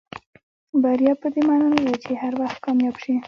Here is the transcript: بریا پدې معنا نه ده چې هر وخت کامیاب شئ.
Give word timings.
بریا 0.83 1.13
پدې 1.21 1.41
معنا 1.47 1.67
نه 1.75 1.79
ده 1.87 1.95
چې 2.03 2.11
هر 2.21 2.33
وخت 2.41 2.57
کامیاب 2.65 2.95
شئ. 3.03 3.13